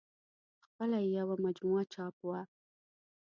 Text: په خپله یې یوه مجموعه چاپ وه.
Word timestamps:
په 0.59 0.63
خپله 0.67 0.97
یې 1.03 1.09
یوه 1.19 1.35
مجموعه 1.45 1.83
چاپ 1.93 2.15
وه. 2.27 2.41